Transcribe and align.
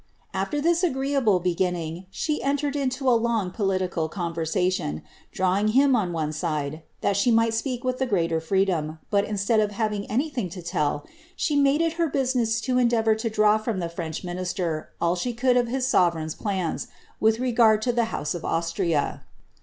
"After 0.33 0.59
this 0.59 0.81
aeiK 0.83 1.15
able 1.15 1.39
beginning, 1.39 2.07
she 2.09 2.41
entered 2.41 2.75
into 2.75 3.07
a 3.07 3.13
long, 3.13 3.51
political 3.51 4.09
conversation, 4.09 5.03
drawing 5.31 5.67
him 5.77 5.95
on 5.95 6.11
one 6.11 6.33
side, 6.33 6.81
that 7.01 7.15
she 7.15 7.29
might 7.29 7.53
speak 7.53 7.83
with 7.83 7.99
the 7.99 8.07
greater 8.07 8.39
freedom, 8.39 8.97
but 9.11 9.25
in 9.25 9.37
stead 9.37 9.59
of 9.59 9.69
having 9.73 10.09
anything 10.09 10.49
to 10.49 10.61
tell, 10.63 11.05
she 11.35 11.55
made 11.55 11.81
it 11.83 11.93
her 12.01 12.07
business 12.07 12.59
to 12.61 12.79
endeavour 12.79 13.13
to 13.13 13.29
draw 13.29 13.59
from 13.59 13.77
the 13.77 13.89
French 13.89 14.23
minister 14.23 14.89
all 14.99 15.15
she 15.15 15.33
could 15.35 15.55
of 15.55 15.67
his 15.67 15.85
sovereign's 15.87 16.33
plans, 16.33 16.87
with 17.19 17.37
regard 17.37 17.79
to 17.83 17.91
the 17.91 18.05
house 18.05 18.33
of 18.33 18.43
Austria. 18.43 19.23